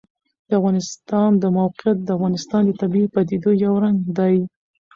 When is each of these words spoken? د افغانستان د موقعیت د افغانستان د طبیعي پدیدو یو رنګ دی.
د 0.49 0.51
افغانستان 0.59 1.29
د 1.41 1.43
موقعیت 1.57 1.97
د 2.03 2.09
افغانستان 2.17 2.61
د 2.65 2.71
طبیعي 2.81 3.07
پدیدو 3.15 3.51
یو 3.65 3.73
رنګ 3.85 3.99
دی. 4.17 4.35